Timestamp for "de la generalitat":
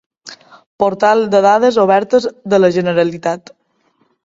2.55-3.57